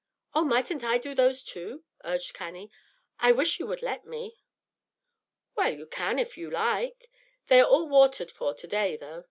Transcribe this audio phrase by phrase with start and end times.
[0.33, 2.71] "Oh, mightn't I do those too?" urged Cannie.
[3.19, 4.39] "I wish you would let me."
[5.55, 7.07] "Well, you can if you like.
[7.49, 9.19] They are all watered for to day, though.